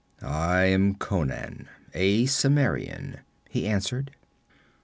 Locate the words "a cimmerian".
1.93-3.19